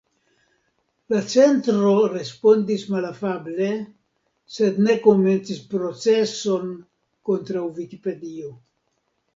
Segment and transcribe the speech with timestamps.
[1.13, 3.69] La centro respondis malafable
[4.57, 6.77] sed ne komencis proceson
[7.31, 8.53] kontraŭ Vikipedio